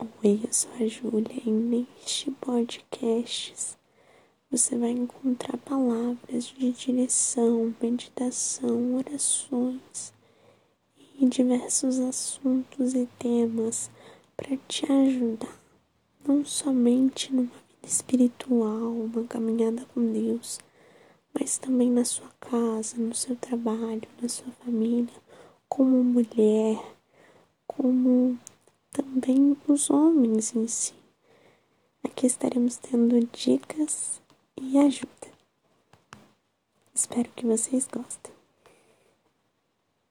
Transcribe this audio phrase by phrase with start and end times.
[0.00, 3.76] Oi, eu sou a Júlia e neste podcast
[4.48, 10.14] você vai encontrar palavras de direção, meditação, orações
[11.18, 13.90] e diversos assuntos e temas
[14.36, 15.60] para te ajudar,
[16.24, 20.60] não somente numa vida espiritual, uma caminhada com Deus,
[21.34, 25.12] mas também na sua casa, no seu trabalho, na sua família,
[25.68, 26.80] como mulher,
[27.66, 28.38] como
[29.28, 30.94] também os homens em si.
[32.02, 34.22] Aqui estaremos tendo dicas
[34.56, 35.28] e ajuda.
[36.94, 38.37] Espero que vocês gostem.